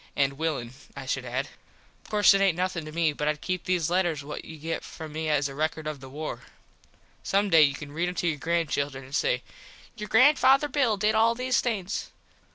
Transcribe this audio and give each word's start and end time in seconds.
And 0.15 0.33
willin, 0.33 0.73
I 0.97 1.05
should 1.05 1.25
add. 1.25 1.47
Of 2.03 2.09
course 2.09 2.33
it 2.33 2.41
aint 2.41 2.57
nothin 2.57 2.85
to 2.85 2.91
me 2.91 3.13
but 3.13 3.27
Id 3.27 3.39
keep 3.39 3.65
these 3.65 3.91
letters 3.91 4.23
what 4.23 4.43
you 4.43 4.57
get 4.57 4.83
from 4.83 5.13
me 5.13 5.29
as 5.29 5.47
a 5.47 5.53
record 5.53 5.85
of 5.85 5.99
the 5.99 6.09
war. 6.09 6.41
Some 7.21 7.51
day 7.51 7.61
you 7.61 7.75
can 7.75 7.91
read 7.91 8.09
em 8.09 8.15
to 8.15 8.27
your 8.27 8.39
granchildren 8.39 9.03
an 9.03 9.13
say 9.13 9.43
"Your 9.95 10.09
Granfather 10.09 10.69
Bill 10.71 10.97
did 10.97 11.13
all 11.13 11.35
these 11.35 11.61
things." 11.61 12.09